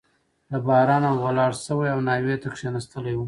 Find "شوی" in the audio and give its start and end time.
1.65-1.89